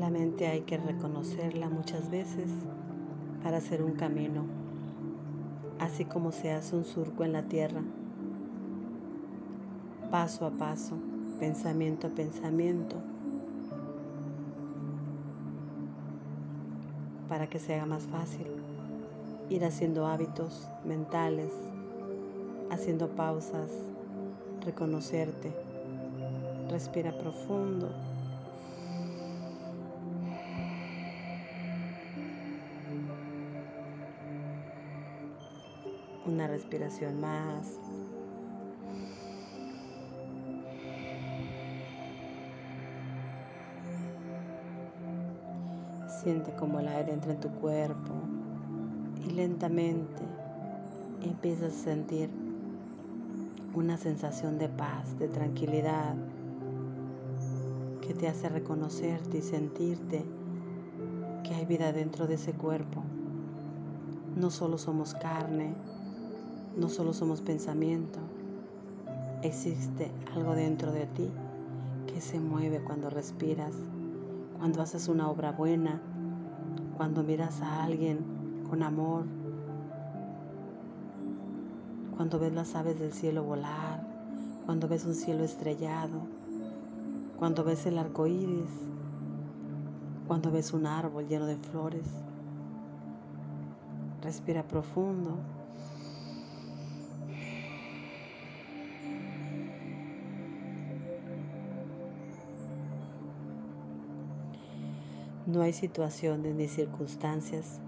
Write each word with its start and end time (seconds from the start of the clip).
La 0.00 0.08
mente 0.08 0.46
hay 0.46 0.62
que 0.62 0.78
reconocerla 0.78 1.68
muchas 1.68 2.10
veces 2.10 2.48
para 3.42 3.58
hacer 3.58 3.82
un 3.82 3.92
camino, 3.92 4.46
así 5.78 6.06
como 6.06 6.32
se 6.32 6.52
hace 6.52 6.74
un 6.74 6.86
surco 6.86 7.22
en 7.22 7.34
la 7.34 7.42
tierra, 7.42 7.82
paso 10.10 10.46
a 10.46 10.52
paso, 10.52 10.96
pensamiento 11.38 12.06
a 12.06 12.10
pensamiento, 12.10 12.96
para 17.28 17.50
que 17.50 17.58
sea 17.58 17.84
más 17.84 18.04
fácil 18.04 18.46
ir 19.50 19.66
haciendo 19.66 20.06
hábitos 20.06 20.66
mentales, 20.82 21.52
haciendo 22.70 23.06
pausas, 23.08 23.70
reconocerte, 24.64 25.52
respira 26.70 27.12
profundo. 27.12 28.09
Una 36.26 36.46
respiración 36.46 37.20
más. 37.20 37.66
Siente 46.22 46.52
como 46.52 46.80
el 46.80 46.88
aire 46.88 47.12
entra 47.12 47.32
en 47.32 47.40
tu 47.40 47.48
cuerpo 47.48 48.12
y 49.26 49.30
lentamente 49.30 50.22
empiezas 51.22 51.72
a 51.72 51.84
sentir 51.84 52.28
una 53.74 53.96
sensación 53.96 54.58
de 54.58 54.68
paz, 54.68 55.18
de 55.18 55.28
tranquilidad, 55.28 56.14
que 58.02 58.14
te 58.14 58.28
hace 58.28 58.48
reconocerte 58.48 59.38
y 59.38 59.42
sentirte 59.42 60.24
que 61.44 61.54
hay 61.54 61.64
vida 61.64 61.92
dentro 61.92 62.26
de 62.26 62.34
ese 62.34 62.52
cuerpo. 62.52 63.02
No 64.36 64.50
solo 64.50 64.78
somos 64.78 65.14
carne, 65.14 65.74
no 66.76 66.88
solo 66.88 67.12
somos 67.12 67.40
pensamiento, 67.40 68.18
existe 69.42 70.10
algo 70.34 70.54
dentro 70.54 70.92
de 70.92 71.06
ti 71.06 71.30
que 72.06 72.20
se 72.20 72.40
mueve 72.40 72.82
cuando 72.82 73.10
respiras, 73.10 73.74
cuando 74.58 74.82
haces 74.82 75.08
una 75.08 75.30
obra 75.30 75.52
buena, 75.52 76.00
cuando 76.96 77.22
miras 77.22 77.60
a 77.62 77.84
alguien 77.84 78.64
con 78.68 78.82
amor, 78.82 79.24
cuando 82.16 82.38
ves 82.38 82.52
las 82.52 82.74
aves 82.74 82.98
del 83.00 83.12
cielo 83.12 83.42
volar, 83.42 84.06
cuando 84.66 84.88
ves 84.88 85.04
un 85.06 85.14
cielo 85.14 85.42
estrellado, 85.42 86.20
cuando 87.38 87.64
ves 87.64 87.86
el 87.86 87.98
arco 87.98 88.26
iris, 88.26 88.68
cuando 90.28 90.50
ves 90.52 90.72
un 90.72 90.86
árbol 90.86 91.26
lleno 91.26 91.46
de 91.46 91.56
flores. 91.56 92.06
Respira 94.22 94.62
profundo. 94.62 95.38
No 105.50 105.62
hay 105.62 105.72
situaciones 105.72 106.54
ni 106.54 106.68
circunstancias 106.68 107.80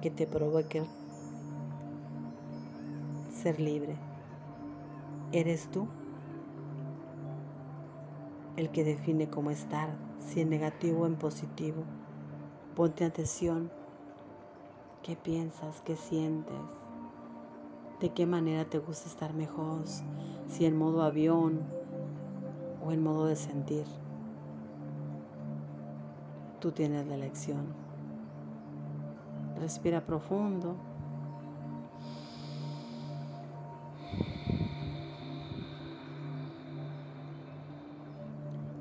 que 0.00 0.12
te 0.12 0.28
provoquen 0.28 0.84
ser 3.32 3.58
libre. 3.58 3.96
Eres 5.32 5.68
tú 5.72 5.88
el 8.56 8.70
que 8.70 8.84
define 8.84 9.28
cómo 9.28 9.50
estar, 9.50 9.88
si 10.20 10.42
en 10.42 10.50
negativo 10.50 11.00
o 11.00 11.06
en 11.06 11.16
positivo. 11.16 11.82
Ponte 12.76 13.04
atención. 13.04 13.68
¿Qué 15.02 15.16
piensas? 15.16 15.82
¿Qué 15.82 15.96
sientes? 15.96 16.54
¿De 17.98 18.10
qué 18.10 18.24
manera 18.24 18.66
te 18.66 18.78
gusta 18.78 19.08
estar 19.08 19.34
mejor? 19.34 19.80
Si 20.46 20.64
en 20.64 20.76
modo 20.76 21.02
avión 21.02 21.58
o 22.86 22.92
en 22.92 23.02
modo 23.02 23.26
de 23.26 23.34
sentir. 23.34 23.86
Tú 26.62 26.70
tienes 26.70 27.08
la 27.08 27.16
elección. 27.16 27.66
Respira 29.60 30.00
profundo. 30.00 30.76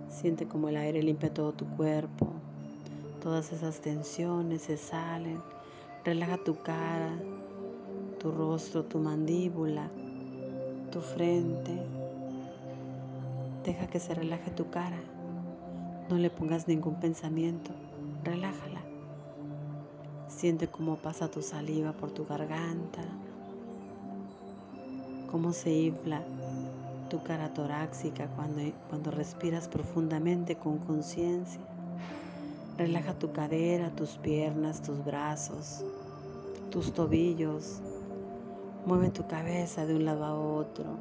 Siente 0.09 0.47
como 0.47 0.69
el 0.69 0.77
aire 0.77 1.01
limpia 1.01 1.33
todo 1.33 1.53
tu 1.53 1.65
cuerpo. 1.75 2.27
Todas 3.19 3.51
esas 3.51 3.81
tensiones 3.81 4.61
se 4.61 4.77
salen. 4.77 5.41
Relaja 6.05 6.37
tu 6.37 6.61
cara, 6.61 7.17
tu 8.19 8.31
rostro, 8.31 8.85
tu 8.85 8.99
mandíbula, 8.99 9.89
tu 10.91 11.01
frente. 11.01 11.81
Deja 13.65 13.87
que 13.87 13.99
se 13.99 14.13
relaje 14.13 14.51
tu 14.51 14.69
cara. 14.69 14.99
No 16.11 16.17
le 16.17 16.29
pongas 16.29 16.67
ningún 16.67 16.95
pensamiento. 16.95 17.71
Relájala. 18.25 18.81
Siente 20.27 20.67
cómo 20.67 20.97
pasa 20.97 21.31
tu 21.31 21.41
saliva 21.41 21.93
por 21.93 22.11
tu 22.11 22.25
garganta. 22.25 23.01
Cómo 25.31 25.53
se 25.53 25.71
infla 25.71 26.21
tu 27.09 27.23
cara 27.23 27.53
torácica 27.53 28.27
cuando, 28.35 28.61
cuando 28.89 29.09
respiras 29.11 29.69
profundamente 29.69 30.57
con 30.57 30.79
conciencia. 30.79 31.61
Relaja 32.77 33.17
tu 33.17 33.31
cadera, 33.31 33.89
tus 33.91 34.17
piernas, 34.17 34.81
tus 34.81 35.05
brazos, 35.05 35.85
tus 36.71 36.91
tobillos. 36.91 37.79
Mueve 38.85 39.11
tu 39.11 39.25
cabeza 39.27 39.85
de 39.85 39.95
un 39.95 40.03
lado 40.03 40.25
a 40.25 40.37
otro. 40.37 40.97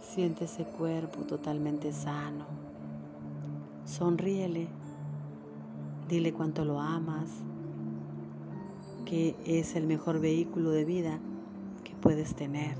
Siente 0.00 0.46
ese 0.46 0.64
cuerpo 0.64 1.24
totalmente 1.24 1.92
sano. 1.92 2.57
Sonríele. 3.88 4.68
Dile 6.10 6.34
cuánto 6.34 6.64
lo 6.64 6.78
amas. 6.78 7.30
Que 9.06 9.34
es 9.46 9.76
el 9.76 9.86
mejor 9.86 10.20
vehículo 10.20 10.70
de 10.70 10.84
vida 10.84 11.18
que 11.84 11.94
puedes 11.96 12.34
tener. 12.34 12.76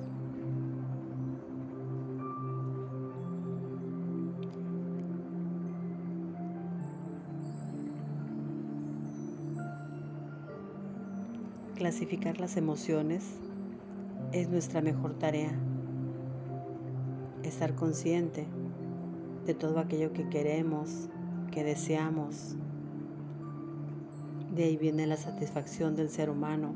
Clasificar 11.74 12.38
las 12.38 12.58
emociones 12.58 13.24
es 14.32 14.50
nuestra 14.50 14.82
mejor 14.82 15.14
tarea. 15.14 15.58
Estar 17.44 17.74
consciente 17.74 18.46
de 19.48 19.54
todo 19.54 19.78
aquello 19.78 20.12
que 20.12 20.28
queremos, 20.28 21.08
que 21.50 21.64
deseamos. 21.64 22.54
De 24.54 24.64
ahí 24.64 24.76
viene 24.76 25.06
la 25.06 25.16
satisfacción 25.16 25.96
del 25.96 26.10
ser 26.10 26.28
humano. 26.28 26.74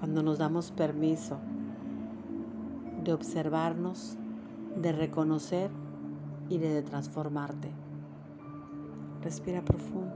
Cuando 0.00 0.24
nos 0.24 0.38
damos 0.38 0.72
permiso 0.72 1.38
de 3.04 3.12
observarnos, 3.12 4.16
de 4.82 4.90
reconocer 4.90 5.70
y 6.48 6.58
de 6.58 6.82
transformarte. 6.82 7.70
Respira 9.22 9.62
profundo. 9.62 10.12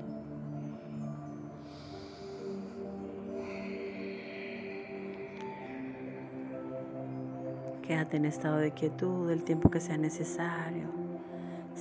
Quédate 7.82 8.16
en 8.16 8.24
estado 8.24 8.56
de 8.56 8.72
quietud 8.72 9.30
el 9.30 9.44
tiempo 9.44 9.70
que 9.70 9.78
sea 9.78 9.96
necesario. 9.96 10.97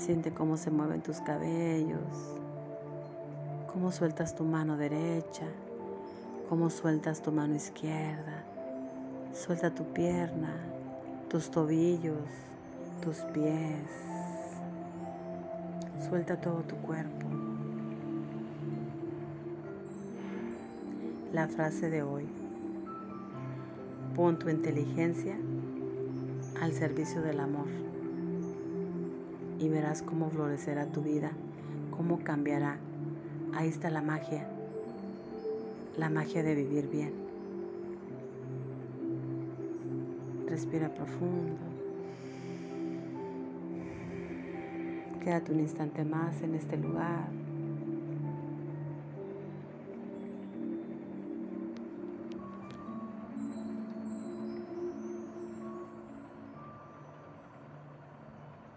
Siente 0.08 0.32
cómo 0.32 0.56
se 0.56 0.72
mueven 0.72 1.02
tus 1.02 1.20
cabellos, 1.20 2.00
cómo 3.74 3.92
sueltas 3.92 4.34
tu 4.36 4.46
mano 4.46 4.78
derecha, 4.78 5.44
cómo 6.48 6.70
sueltas 6.70 7.22
tu 7.22 7.34
mano 7.34 7.56
izquierda. 7.56 8.46
Suelta 9.34 9.70
tu 9.70 9.84
pierna, 9.92 10.56
tus 11.28 11.52
tobillos, 11.52 12.24
tus 13.04 13.18
pies. 13.34 13.84
Suelta 16.08 16.40
todo 16.40 16.62
tu 16.62 16.78
cuerpo. 16.78 17.28
La 21.34 21.50
frase 21.50 21.90
de 21.90 22.02
hoy. 22.02 22.30
Pon 24.16 24.40
tu 24.40 24.48
inteligencia 24.48 25.36
al 26.62 26.72
servicio 26.72 27.22
del 27.22 27.42
amor 27.42 27.87
y 29.60 29.70
verás 29.70 30.02
cómo 30.02 30.30
florecerá 30.30 30.86
tu 30.88 31.02
vida, 31.02 31.32
cómo 31.92 32.20
cambiará. 32.24 32.78
Ahí 33.54 33.70
está 33.70 33.90
la 33.90 34.02
magia, 34.02 34.48
la 35.98 36.10
magia 36.10 36.44
de 36.44 36.56
vivir 36.56 36.90
bien. 36.90 37.14
Respira 40.48 40.94
profundo. 40.94 41.56
Quédate 45.24 45.52
un 45.52 45.60
instante 45.60 46.06
más 46.06 46.42
en 46.42 46.56
este 46.56 46.78
lugar. 46.78 47.37